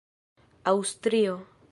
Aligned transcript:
aŭstrio 0.71 1.37